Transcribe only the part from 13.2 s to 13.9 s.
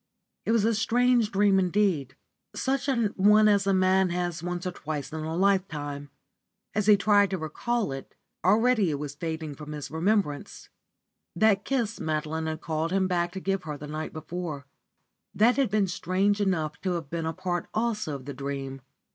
to give him the